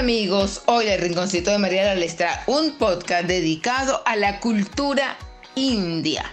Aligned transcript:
amigos, 0.00 0.62
hoy 0.64 0.86
el 0.86 0.98
Rinconcito 0.98 1.50
de 1.50 1.58
María 1.58 1.94
les 1.94 2.16
trae 2.16 2.40
un 2.46 2.78
podcast 2.78 3.26
dedicado 3.26 4.02
a 4.06 4.16
la 4.16 4.40
cultura 4.40 5.18
india. 5.54 6.24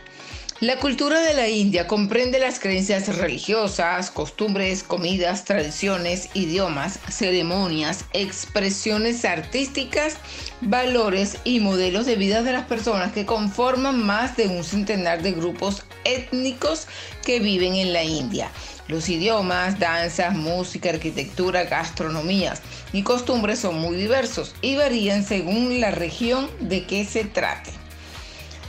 La 0.62 0.78
cultura 0.80 1.20
de 1.20 1.34
la 1.34 1.50
India 1.50 1.86
comprende 1.86 2.40
las 2.40 2.62
creencias 2.62 3.14
religiosas, 3.18 4.10
costumbres, 4.10 4.84
comidas, 4.84 5.44
tradiciones, 5.44 6.30
idiomas, 6.34 7.00
ceremonias, 7.10 8.06
expresiones 8.14 9.26
artísticas, 9.26 10.16
valores 10.62 11.38
y 11.44 11.60
modelos 11.60 12.06
de 12.06 12.16
vida 12.16 12.44
de 12.44 12.54
las 12.54 12.68
personas 12.68 13.12
que 13.12 13.26
conforman 13.26 14.02
más 14.02 14.38
de 14.38 14.48
un 14.48 14.64
centenar 14.64 15.22
de 15.22 15.34
grupos 15.34 15.84
étnicos 16.06 16.88
que 17.26 17.42
viven 17.42 17.76
en 17.76 17.92
la 17.92 18.04
India. 18.04 18.50
Los 18.88 19.10
idiomas, 19.10 19.80
danzas, 19.80 20.34
música, 20.34 20.90
arquitectura, 20.90 21.66
gastronomías 21.66 22.62
y 22.94 23.04
costumbres 23.04 23.60
son 23.60 23.80
muy 23.80 23.98
diversos 23.98 24.56
y 24.62 24.78
varían 24.78 25.26
según 25.26 25.82
la 25.82 25.92
región 25.92 26.50
de 26.62 26.86
que 26.86 27.04
se 27.04 27.26
trate. 27.26 27.72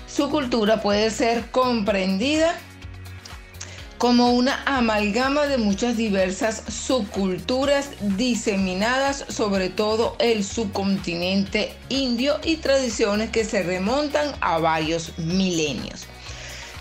Su 0.09 0.31
cultura 0.31 0.83
puede 0.83 1.11
ser 1.11 1.51
comprendida 1.53 2.57
como 3.99 4.33
una 4.33 4.63
amalgama 4.65 5.47
de 5.47 5.59
muchas 5.59 5.97
diversas 5.97 6.63
subculturas 6.69 7.91
diseminadas 8.17 9.25
sobre 9.29 9.69
todo 9.69 10.17
el 10.21 10.45
subcontinente 10.45 11.77
indio 11.89 12.39
y 12.45 12.57
tradiciones 12.57 13.31
que 13.31 13.45
se 13.45 13.63
remontan 13.65 14.35
a 14.41 14.59
varios 14.59 15.19
milenios. 15.19 16.07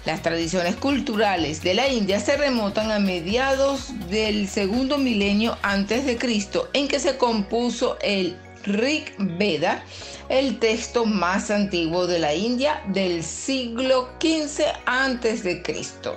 Las 0.07 0.21
tradiciones 0.21 0.77
culturales 0.77 1.63
de 1.63 1.73
la 1.73 1.89
India 1.89 2.21
se 2.21 2.37
remontan 2.37 2.91
a 2.91 2.97
mediados 2.97 3.89
del 4.09 4.47
segundo 4.47 4.97
milenio 4.97 5.57
antes 5.63 6.05
de 6.05 6.17
Cristo, 6.17 6.69
en 6.71 6.87
que 6.87 7.01
se 7.01 7.17
compuso 7.17 7.97
el 8.01 8.37
Rig 8.63 9.13
Veda, 9.17 9.83
el 10.29 10.59
texto 10.59 11.05
más 11.05 11.51
antiguo 11.51 12.07
de 12.07 12.19
la 12.19 12.33
India 12.33 12.81
del 12.87 13.21
siglo 13.21 14.07
XV 14.21 14.63
antes 14.85 15.43
de 15.43 15.61
Cristo. 15.61 16.15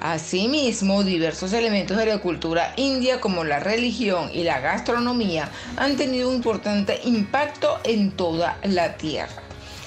Asimismo, 0.00 1.04
diversos 1.04 1.52
elementos 1.52 1.98
de 1.98 2.06
la 2.06 2.22
cultura 2.22 2.72
india 2.76 3.20
como 3.20 3.44
la 3.44 3.60
religión 3.60 4.30
y 4.32 4.44
la 4.44 4.60
gastronomía 4.60 5.50
han 5.76 5.98
tenido 5.98 6.30
un 6.30 6.36
importante 6.36 7.02
impacto 7.04 7.80
en 7.84 8.12
toda 8.12 8.56
la 8.62 8.96
tierra. 8.96 9.43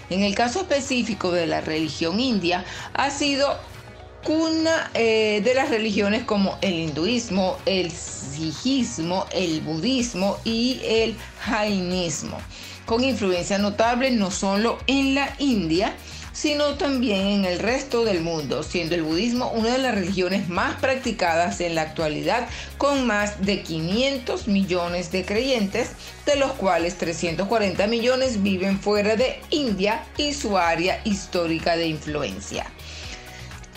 En 0.09 0.23
el 0.23 0.35
caso 0.35 0.61
específico 0.61 1.31
de 1.31 1.47
la 1.47 1.61
religión 1.61 2.19
india, 2.19 2.63
ha 2.93 3.09
sido 3.09 3.57
cuna 4.23 4.91
eh, 4.93 5.41
de 5.43 5.53
las 5.53 5.69
religiones 5.69 6.23
como 6.23 6.57
el 6.61 6.73
hinduismo, 6.73 7.57
el 7.65 7.91
sijismo, 7.91 9.25
el 9.31 9.61
budismo 9.61 10.37
y 10.43 10.81
el 10.83 11.15
jainismo, 11.41 12.37
con 12.85 13.03
influencia 13.03 13.57
notable 13.57 14.11
no 14.11 14.31
solo 14.31 14.79
en 14.87 15.15
la 15.15 15.33
India, 15.39 15.93
sino 16.37 16.75
también 16.75 17.25
en 17.25 17.45
el 17.45 17.57
resto 17.57 18.05
del 18.05 18.21
mundo, 18.21 18.61
siendo 18.61 18.93
el 18.93 19.01
budismo 19.01 19.49
una 19.49 19.71
de 19.71 19.79
las 19.79 19.95
religiones 19.95 20.49
más 20.49 20.75
practicadas 20.75 21.59
en 21.61 21.73
la 21.73 21.81
actualidad, 21.81 22.47
con 22.77 23.07
más 23.07 23.43
de 23.43 23.63
500 23.63 24.47
millones 24.47 25.11
de 25.11 25.25
creyentes, 25.25 25.93
de 26.27 26.35
los 26.35 26.51
cuales 26.51 26.95
340 26.99 27.87
millones 27.87 28.43
viven 28.43 28.79
fuera 28.79 29.15
de 29.15 29.39
India 29.49 30.05
y 30.15 30.33
su 30.33 30.59
área 30.59 31.01
histórica 31.05 31.75
de 31.75 31.87
influencia. 31.87 32.71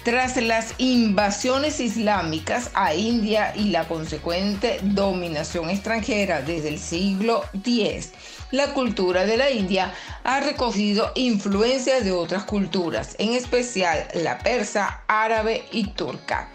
Tras 0.04 0.36
las 0.36 0.74
invasiones 0.76 1.80
islámicas 1.80 2.70
a 2.74 2.94
India 2.94 3.54
y 3.56 3.70
la 3.70 3.88
consecuente 3.88 4.80
dominación 4.82 5.70
extranjera 5.70 6.42
desde 6.42 6.68
el 6.68 6.78
siglo 6.78 7.42
X, 7.54 8.12
la 8.50 8.72
cultura 8.74 9.26
de 9.26 9.36
la 9.36 9.50
India 9.50 9.92
ha 10.24 10.40
recogido 10.40 11.12
influencias 11.14 12.04
de 12.04 12.12
otras 12.12 12.44
culturas, 12.44 13.14
en 13.18 13.34
especial 13.34 14.06
la 14.14 14.38
persa, 14.38 15.02
árabe 15.08 15.64
y 15.70 15.88
turca, 15.88 16.48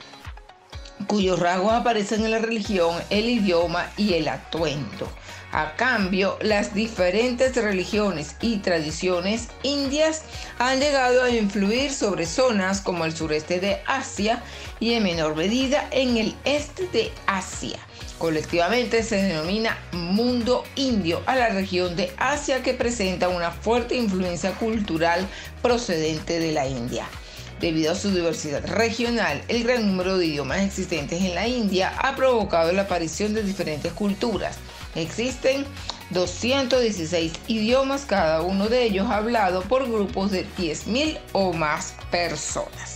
cuyos 1.08 1.40
rasgos 1.40 1.74
aparecen 1.74 2.26
en 2.26 2.32
la 2.32 2.40
religión, 2.40 2.96
el 3.10 3.30
idioma 3.30 3.90
y 3.98 4.14
el 4.14 4.28
atuendo. 4.28 5.10
A 5.52 5.74
cambio, 5.78 6.38
las 6.42 6.74
diferentes 6.74 7.56
religiones 7.56 8.36
y 8.42 8.58
tradiciones 8.58 9.48
indias 9.64 10.24
han 10.60 10.82
llegado 10.82 11.24
a 11.24 11.30
influir 11.30 11.94
sobre 11.94 12.26
zonas 12.26 12.82
como 12.82 13.06
el 13.06 13.16
sureste 13.16 13.62
de 13.62 13.82
Asia 13.88 14.44
y 14.82 14.96
en 14.96 15.04
menor 15.04 15.38
medida 15.38 15.88
en 15.92 16.18
el 16.18 16.36
este 16.44 16.88
de 16.88 17.10
Asia. 17.26 17.80
Colectivamente 18.18 19.04
se 19.04 19.18
denomina 19.18 19.78
mundo 19.92 20.64
indio 20.76 21.22
a 21.26 21.36
la 21.36 21.50
región 21.50 21.96
de 21.96 22.12
Asia 22.18 22.64
que 22.64 22.74
presenta 22.74 23.30
una 23.30 23.52
fuerte 23.52 23.96
influencia 23.96 24.52
cultural 24.54 25.28
procedente 25.62 26.40
de 26.40 26.52
la 26.52 26.68
India. 26.68 27.06
Debido 27.60 27.92
a 27.92 27.96
su 27.96 28.12
diversidad 28.12 28.66
regional, 28.68 29.42
el 29.48 29.64
gran 29.64 29.88
número 29.88 30.18
de 30.18 30.28
idiomas 30.28 30.62
existentes 30.62 31.22
en 31.22 31.36
la 31.36 31.48
India 31.48 31.94
ha 31.98 32.16
provocado 32.16 32.72
la 32.72 32.84
aparición 32.84 33.34
de 33.34 33.44
diferentes 33.44 33.94
culturas 33.94 34.58
Existen 34.96 35.66
216 36.12 37.34
idiomas, 37.48 38.06
cada 38.06 38.42
uno 38.42 38.70
de 38.70 38.84
ellos 38.84 39.10
hablado 39.10 39.62
por 39.64 39.90
grupos 39.90 40.32
de 40.32 40.48
10.000 40.58 41.20
o 41.34 41.52
más 41.52 41.96
personas. 42.10 42.95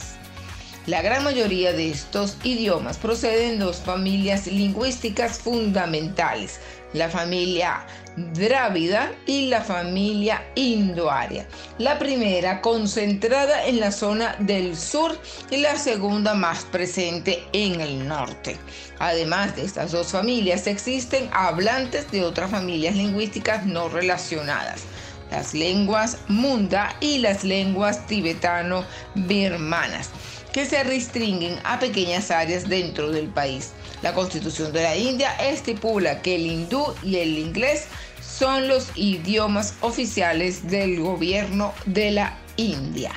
La 0.89 1.03
gran 1.03 1.23
mayoría 1.23 1.71
de 1.71 1.91
estos 1.91 2.37
idiomas 2.43 2.97
proceden 2.97 3.59
de 3.59 3.65
dos 3.65 3.77
familias 3.77 4.47
lingüísticas 4.47 5.37
fundamentales, 5.37 6.59
la 6.93 7.09
familia 7.09 7.85
drávida 8.33 9.11
y 9.27 9.49
la 9.49 9.61
familia 9.61 10.43
indoaria. 10.55 11.47
La 11.77 11.99
primera 11.99 12.61
concentrada 12.61 13.67
en 13.67 13.79
la 13.79 13.91
zona 13.91 14.35
del 14.39 14.75
sur 14.75 15.15
y 15.51 15.57
la 15.57 15.77
segunda 15.77 16.33
más 16.33 16.63
presente 16.63 17.43
en 17.53 17.81
el 17.81 18.07
norte. 18.07 18.57
Además 18.97 19.55
de 19.57 19.65
estas 19.65 19.91
dos 19.91 20.07
familias 20.07 20.65
existen 20.65 21.29
hablantes 21.33 22.09
de 22.09 22.25
otras 22.25 22.49
familias 22.49 22.95
lingüísticas 22.95 23.63
no 23.63 23.89
relacionadas 23.89 24.85
las 25.31 25.53
lenguas 25.53 26.17
munda 26.27 26.95
y 26.99 27.19
las 27.19 27.43
lenguas 27.43 28.07
tibetano-birmanas, 28.07 30.09
que 30.53 30.65
se 30.65 30.83
restringen 30.83 31.59
a 31.63 31.79
pequeñas 31.79 32.31
áreas 32.31 32.67
dentro 32.67 33.11
del 33.11 33.27
país. 33.27 33.71
La 34.01 34.13
constitución 34.13 34.73
de 34.73 34.83
la 34.83 34.95
India 34.95 35.31
estipula 35.35 36.21
que 36.21 36.35
el 36.35 36.45
hindú 36.45 36.93
y 37.03 37.17
el 37.17 37.37
inglés 37.37 37.85
son 38.21 38.67
los 38.67 38.89
idiomas 38.95 39.75
oficiales 39.81 40.67
del 40.67 40.99
gobierno 40.99 41.73
de 41.85 42.11
la 42.11 42.37
India. 42.57 43.11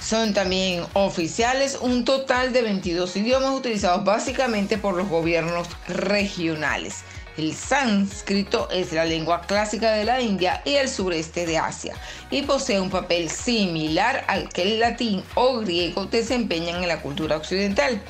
Son 0.00 0.34
también 0.34 0.84
oficiales 0.92 1.78
un 1.80 2.04
total 2.04 2.52
de 2.52 2.62
22 2.62 3.16
idiomas 3.16 3.52
utilizados 3.52 4.04
básicamente 4.04 4.76
por 4.76 4.94
los 4.94 5.08
gobiernos 5.08 5.66
regionales. 5.88 7.04
El 7.36 7.52
sánscrito 7.52 8.68
es 8.70 8.92
la 8.92 9.04
lengua 9.04 9.40
clásica 9.40 9.92
de 9.92 10.04
la 10.04 10.20
India 10.20 10.62
y 10.64 10.74
el 10.74 10.88
sureste 10.88 11.46
de 11.46 11.58
Asia 11.58 11.96
y 12.30 12.42
posee 12.42 12.78
un 12.78 12.90
papel 12.90 13.28
similar 13.28 14.24
al 14.28 14.48
que 14.48 14.62
el 14.62 14.78
latín 14.78 15.24
o 15.34 15.58
griego 15.58 16.06
desempeñan 16.06 16.82
en 16.82 16.88
la 16.88 17.02
cultura 17.02 17.36
occidental. 17.36 18.00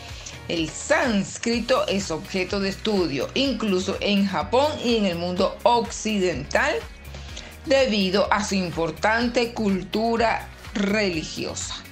El 0.48 0.68
sánscrito 0.68 1.86
es 1.86 2.10
objeto 2.10 2.60
de 2.60 2.68
estudio 2.68 3.28
incluso 3.32 3.96
en 4.00 4.26
Japón 4.26 4.70
y 4.84 4.96
en 4.96 5.06
el 5.06 5.16
mundo 5.16 5.56
occidental 5.62 6.74
debido 7.64 8.30
a 8.30 8.44
su 8.44 8.56
importante 8.56 9.54
cultura 9.54 10.48
religiosa. 10.74 11.83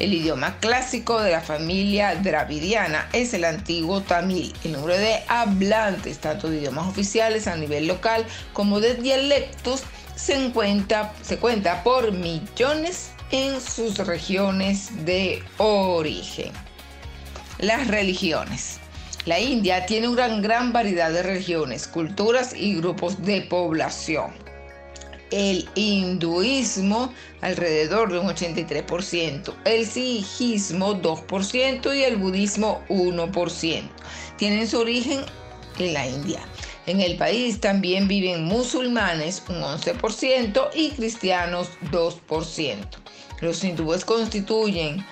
El 0.00 0.14
idioma 0.14 0.58
clásico 0.60 1.20
de 1.20 1.32
la 1.32 1.42
familia 1.42 2.14
dravidiana 2.14 3.06
es 3.12 3.34
el 3.34 3.44
antiguo 3.44 4.00
tamil. 4.00 4.50
El 4.64 4.72
número 4.72 4.96
de 4.96 5.20
hablantes, 5.28 6.18
tanto 6.18 6.48
de 6.48 6.56
idiomas 6.56 6.88
oficiales 6.88 7.46
a 7.46 7.54
nivel 7.54 7.86
local 7.86 8.24
como 8.54 8.80
de 8.80 8.94
dialectos, 8.94 9.82
se, 10.16 10.52
se 11.22 11.36
cuenta 11.36 11.82
por 11.84 12.12
millones 12.12 13.10
en 13.30 13.60
sus 13.60 13.98
regiones 13.98 15.04
de 15.04 15.42
origen. 15.58 16.52
Las 17.58 17.86
religiones. 17.86 18.80
La 19.26 19.38
India 19.38 19.84
tiene 19.84 20.08
una 20.08 20.28
gran 20.28 20.72
variedad 20.72 21.12
de 21.12 21.22
religiones, 21.22 21.86
culturas 21.86 22.54
y 22.56 22.74
grupos 22.76 23.22
de 23.22 23.42
población. 23.42 24.32
El 25.30 25.68
hinduismo 25.74 27.12
alrededor 27.40 28.12
de 28.12 28.18
un 28.18 28.28
83%, 28.28 29.54
el 29.64 29.86
sijismo 29.86 31.00
2% 31.00 31.96
y 31.96 32.02
el 32.02 32.16
budismo 32.16 32.82
1%. 32.88 33.82
Tienen 34.36 34.68
su 34.68 34.78
origen 34.78 35.20
en 35.78 35.94
la 35.94 36.06
India. 36.06 36.40
En 36.86 37.00
el 37.00 37.16
país 37.16 37.60
también 37.60 38.08
viven 38.08 38.44
musulmanes 38.44 39.42
un 39.48 39.62
11% 39.62 40.70
y 40.74 40.90
cristianos 40.90 41.68
2%. 41.92 42.76
Los 43.40 43.62
hindúes 43.62 44.04
constituyen 44.04 45.04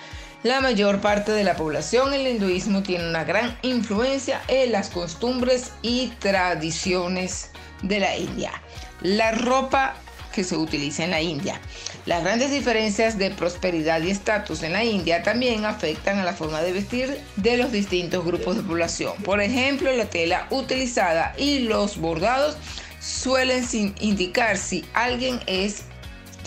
la 0.43 0.61
mayor 0.61 1.01
parte 1.01 1.33
de 1.33 1.43
la 1.43 1.57
población, 1.57 2.13
el 2.13 2.25
hinduismo 2.25 2.81
tiene 2.81 3.09
una 3.09 3.25
gran 3.25 3.57
influencia 3.61 4.41
en 4.47 4.71
las 4.71 4.89
costumbres 4.89 5.73
y 5.81 6.13
tradiciones 6.19 7.51
de 7.81 7.99
la 7.99 8.15
India. 8.15 8.53
La 9.01 9.33
ropa 9.33 9.95
que 10.33 10.43
se 10.43 10.57
utiliza 10.57 11.03
en 11.03 11.11
la 11.11 11.21
India. 11.21 11.59
Las 12.05 12.23
grandes 12.23 12.51
diferencias 12.51 13.17
de 13.17 13.31
prosperidad 13.31 14.01
y 14.01 14.11
estatus 14.11 14.63
en 14.63 14.73
la 14.73 14.83
India 14.83 15.23
también 15.23 15.65
afectan 15.65 16.19
a 16.19 16.23
la 16.23 16.33
forma 16.33 16.61
de 16.61 16.73
vestir 16.73 17.19
de 17.35 17.57
los 17.57 17.71
distintos 17.71 18.25
grupos 18.25 18.55
de 18.57 18.63
población. 18.63 19.13
Por 19.23 19.41
ejemplo, 19.41 19.91
la 19.91 20.05
tela 20.05 20.47
utilizada 20.49 21.33
y 21.37 21.59
los 21.59 21.97
bordados 21.97 22.57
suelen 22.99 23.65
indicar 23.99 24.57
si 24.57 24.85
alguien 24.93 25.39
es 25.47 25.83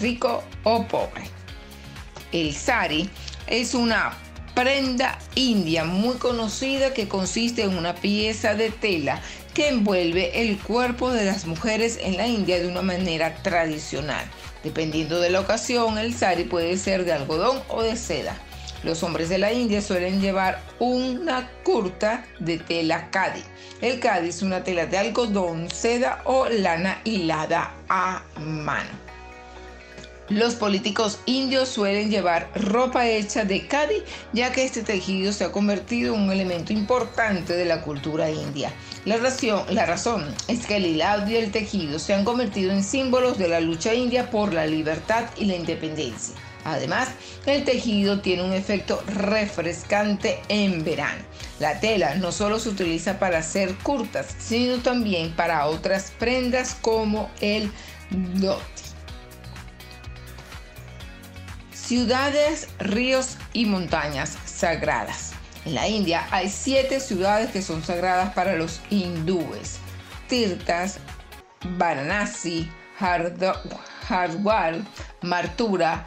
rico 0.01 0.43
o 0.65 0.87
pobre. 0.87 1.25
El 2.33 2.55
sari 2.55 3.09
es 3.47 3.75
una 3.75 4.17
prenda 4.55 5.19
india 5.35 5.85
muy 5.85 6.17
conocida 6.17 6.93
que 6.93 7.09
consiste 7.09 7.63
en 7.63 7.77
una 7.77 7.95
pieza 7.95 8.55
de 8.55 8.71
tela 8.71 9.21
que 9.55 9.69
envuelve 9.69 10.43
el 10.43 10.59
cuerpo 10.59 11.11
de 11.11 11.25
las 11.25 11.47
mujeres 11.47 11.99
en 12.01 12.17
la 12.17 12.27
India 12.27 12.59
de 12.59 12.69
una 12.69 12.83
manera 12.83 13.35
tradicional. 13.43 14.25
Dependiendo 14.65 15.21
de 15.21 15.31
la 15.31 15.41
ocasión, 15.41 15.99
el 15.99 16.15
sari 16.15 16.45
puede 16.45 16.77
ser 16.77 17.05
de 17.05 17.13
algodón 17.13 17.63
o 17.69 17.83
de 17.83 17.97
seda. 17.97 18.37
Los 18.83 19.03
hombres 19.03 19.29
de 19.29 19.39
la 19.39 19.53
India 19.53 19.81
suelen 19.81 20.21
llevar 20.21 20.61
una 20.81 21.49
curta 21.63 22.25
de 22.41 22.59
tela 22.59 23.11
cadi. 23.11 23.43
El 23.81 24.01
cadi 24.01 24.29
es 24.29 24.43
una 24.43 24.65
tela 24.65 24.87
de 24.87 24.99
algodón, 24.99 25.71
seda 25.71 26.23
o 26.25 26.49
lana 26.49 27.01
hilada 27.05 27.75
a 27.89 28.23
mano. 28.41 29.12
Los 30.33 30.55
políticos 30.55 31.19
indios 31.27 31.69
suelen 31.69 32.11
llevar 32.11 32.49
ropa 32.55 33.07
hecha 33.07 33.45
de 33.45 33.67
cadi, 33.67 34.03
ya 34.33 34.51
que 34.51 34.65
este 34.65 34.81
tejido 34.83 35.31
se 35.31 35.45
ha 35.45 35.53
convertido 35.53 36.15
en 36.15 36.23
un 36.23 36.33
elemento 36.33 36.73
importante 36.73 37.53
de 37.53 37.67
la 37.67 37.83
cultura 37.83 38.31
india. 38.31 38.73
La 39.05 39.19
razón, 39.19 40.35
es 40.49 40.65
que 40.65 40.77
el 40.77 40.87
hilado 40.87 41.31
y 41.31 41.37
el 41.37 41.51
tejido 41.51 41.99
se 41.99 42.15
han 42.15 42.25
convertido 42.25 42.73
en 42.73 42.83
símbolos 42.83 43.37
de 43.37 43.49
la 43.49 43.61
lucha 43.61 43.93
india 43.93 44.31
por 44.31 44.55
la 44.55 44.65
libertad 44.65 45.25
y 45.37 45.45
la 45.45 45.57
independencia. 45.57 46.35
Además, 46.65 47.11
el 47.45 47.65
tejido 47.65 48.23
tiene 48.23 48.43
un 48.43 48.55
efecto 48.55 49.03
refrescante 49.09 50.41
en 50.49 50.83
verano. 50.83 51.23
La 51.61 51.79
tela 51.79 52.15
no 52.15 52.33
solo 52.33 52.59
se 52.59 52.71
utiliza 52.71 53.19
para 53.19 53.41
hacer 53.41 53.75
curtas, 53.83 54.35
sino 54.39 54.79
también 54.79 55.37
para 55.37 55.67
otras 55.67 56.11
prendas 56.19 56.75
como 56.81 57.31
el 57.43 57.71
dhoti. 58.11 58.92
Ciudades, 61.93 62.69
ríos 62.79 63.37
y 63.53 63.67
montañas 63.67 64.39
sagradas. 64.47 65.33
En 65.67 65.75
la 65.75 65.87
India 65.89 66.27
hay 66.31 66.49
siete 66.49 67.01
ciudades 67.01 67.51
que 67.51 67.61
son 67.61 67.85
sagradas 67.85 68.33
para 68.33 68.57
los 68.57 68.81
hindúes. 68.89 69.77
Tirtas, 70.27 71.01
Varanasi, 71.77 72.67
Hardwar, 74.09 74.77
Martura, 75.21 76.07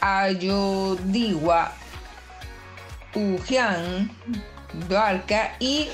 Ayodhya, 0.00 1.70
Ujjain, 3.14 4.10
Dwarka 4.88 5.54
y 5.60 5.90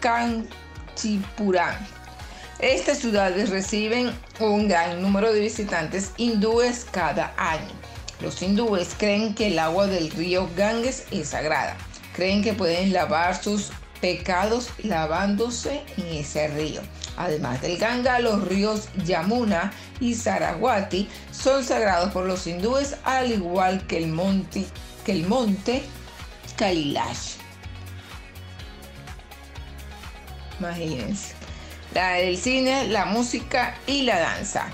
Kanchipuram. 0.00 1.76
Estas 2.58 2.98
ciudades 2.98 3.50
reciben 3.50 4.12
un 4.40 4.66
gran 4.66 5.00
número 5.00 5.32
de 5.32 5.38
visitantes 5.38 6.10
hindúes 6.16 6.88
cada 6.90 7.32
año. 7.36 7.87
Los 8.20 8.42
hindúes 8.42 8.94
creen 8.98 9.34
que 9.34 9.48
el 9.48 9.58
agua 9.58 9.86
del 9.86 10.10
río 10.10 10.48
Ganges 10.56 11.04
es 11.10 11.28
sagrada. 11.28 11.76
Creen 12.14 12.42
que 12.42 12.52
pueden 12.52 12.92
lavar 12.92 13.40
sus 13.40 13.70
pecados 14.00 14.70
lavándose 14.82 15.82
en 15.96 16.06
ese 16.06 16.48
río. 16.48 16.80
Además 17.16 17.60
del 17.60 17.78
Ganga, 17.78 18.18
los 18.20 18.46
ríos 18.46 18.88
Yamuna 19.04 19.72
y 20.00 20.14
Saraswati 20.14 21.08
son 21.32 21.64
sagrados 21.64 22.12
por 22.12 22.26
los 22.26 22.46
hindúes, 22.46 22.96
al 23.04 23.32
igual 23.32 23.86
que 23.86 23.98
el 23.98 24.08
monte, 24.08 24.66
que 25.04 25.12
el 25.12 25.26
monte 25.26 25.82
Kailash. 26.56 27.34
Imagínense. 30.58 31.34
La, 31.94 32.18
el 32.18 32.36
cine, 32.36 32.88
la 32.88 33.06
música 33.06 33.76
y 33.86 34.02
la 34.02 34.18
danza. 34.18 34.70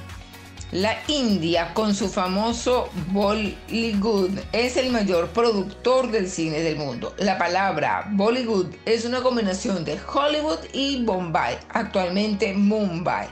La 0.74 0.98
India, 1.06 1.72
con 1.72 1.94
su 1.94 2.08
famoso 2.08 2.88
Bollywood, 3.12 4.40
es 4.50 4.76
el 4.76 4.90
mayor 4.90 5.28
productor 5.28 6.10
del 6.10 6.28
cine 6.28 6.62
del 6.62 6.74
mundo. 6.74 7.14
La 7.18 7.38
palabra 7.38 8.08
Bollywood 8.10 8.74
es 8.84 9.04
una 9.04 9.22
combinación 9.22 9.84
de 9.84 9.96
Hollywood 10.12 10.58
y 10.72 11.04
Bombay, 11.04 11.58
actualmente 11.68 12.52
Mumbai, 12.54 13.28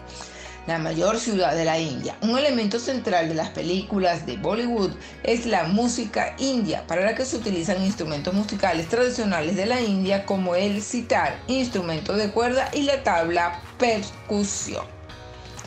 la 0.69 0.79
mayor 0.79 1.19
ciudad 1.19 1.57
de 1.57 1.65
la 1.65 1.81
India. 1.81 2.17
Un 2.23 2.39
elemento 2.39 2.79
central 2.79 3.29
de 3.29 3.35
las 3.35 3.51
películas 3.51 4.25
de 4.25 4.37
Bollywood 4.37 4.93
es 5.25 5.45
la 5.45 5.65
música 5.65 6.37
india, 6.39 6.87
para 6.87 7.05
la 7.05 7.17
que 7.17 7.25
se 7.25 7.39
utilizan 7.39 7.83
instrumentos 7.83 8.33
musicales 8.33 8.89
tradicionales 8.89 9.57
de 9.57 9.67
la 9.67 9.81
India 9.81 10.25
como 10.27 10.55
el 10.55 10.81
sitar, 10.81 11.37
instrumento 11.49 12.17
de 12.17 12.31
cuerda 12.31 12.71
y 12.73 12.83
la 12.83 13.03
tabla 13.03 13.61
percusión. 13.79 15.02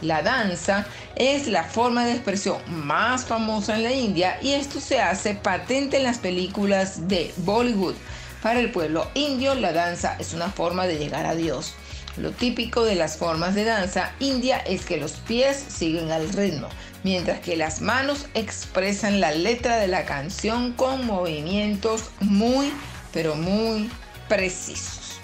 La 0.02 0.22
danza 0.22 0.86
es 1.16 1.48
la 1.48 1.64
forma 1.64 2.06
de 2.06 2.14
expresión 2.14 2.58
más 2.68 3.26
famosa 3.26 3.76
en 3.76 3.84
la 3.84 3.94
India 3.94 4.38
y 4.42 4.52
esto 4.52 4.80
se 4.80 5.00
hace 5.00 5.36
patente 5.36 5.98
en 5.98 6.04
las 6.04 6.18
películas 6.18 7.08
de 7.08 7.34
Bollywood. 7.38 7.96
Para 8.42 8.60
el 8.60 8.72
pueblo 8.72 9.10
indio, 9.16 9.56
la 9.56 9.74
danza 9.74 10.18
es 10.20 10.34
una 10.34 10.50
forma 10.50 10.86
de 10.86 10.98
llegar 10.98 11.26
a 11.26 11.36
Dios. 11.36 11.74
Lo 12.18 12.32
típico 12.32 12.84
de 12.84 12.96
las 12.96 13.18
formas 13.18 13.56
de 13.56 13.64
danza 13.64 14.12
india 14.20 14.58
es 14.60 14.86
que 14.86 14.98
los 14.98 15.14
pies 15.14 15.58
siguen 15.58 16.12
al 16.12 16.30
ritmo, 16.32 16.70
mientras 17.04 17.40
que 17.40 17.58
las 17.58 17.82
manos 17.82 18.28
expresan 18.34 19.20
la 19.20 19.32
letra 19.32 19.78
de 19.78 19.88
la 19.88 20.06
canción 20.06 20.74
con 20.74 21.06
movimientos 21.06 22.10
muy, 22.20 22.72
pero 23.12 23.36
muy 23.36 23.90
precisos. 24.30 25.20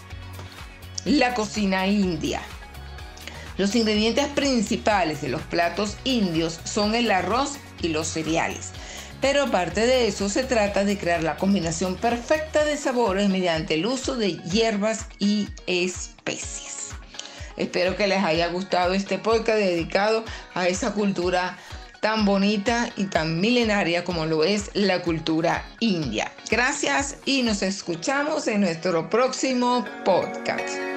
La 1.05 1.33
cocina 1.33 1.87
india. 1.87 2.41
Los 3.61 3.75
ingredientes 3.75 4.25
principales 4.29 5.21
de 5.21 5.29
los 5.29 5.43
platos 5.43 5.95
indios 6.03 6.59
son 6.63 6.95
el 6.95 7.11
arroz 7.11 7.59
y 7.83 7.89
los 7.89 8.07
cereales. 8.07 8.71
Pero 9.21 9.43
aparte 9.43 9.85
de 9.85 10.07
eso, 10.07 10.29
se 10.29 10.41
trata 10.41 10.83
de 10.83 10.97
crear 10.97 11.21
la 11.21 11.37
combinación 11.37 11.95
perfecta 11.95 12.65
de 12.65 12.75
sabores 12.75 13.29
mediante 13.29 13.75
el 13.75 13.85
uso 13.85 14.15
de 14.15 14.37
hierbas 14.37 15.05
y 15.19 15.47
especies. 15.67 16.89
Espero 17.55 17.95
que 17.95 18.07
les 18.07 18.23
haya 18.23 18.47
gustado 18.47 18.95
este 18.95 19.19
podcast 19.19 19.59
dedicado 19.59 20.25
a 20.55 20.67
esa 20.67 20.95
cultura 20.95 21.55
tan 21.99 22.25
bonita 22.25 22.89
y 22.97 23.03
tan 23.05 23.39
milenaria 23.39 24.03
como 24.03 24.25
lo 24.25 24.43
es 24.43 24.71
la 24.73 25.03
cultura 25.03 25.63
india. 25.79 26.31
Gracias 26.49 27.17
y 27.25 27.43
nos 27.43 27.61
escuchamos 27.61 28.47
en 28.47 28.61
nuestro 28.61 29.07
próximo 29.07 29.85
podcast. 30.03 30.90